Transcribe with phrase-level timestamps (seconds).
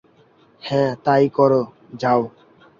[0.61, 1.61] হ্যা তাই করো,
[1.99, 2.21] যাও।